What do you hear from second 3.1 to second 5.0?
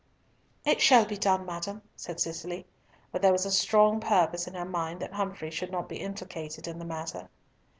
But there was a strong purpose in her mind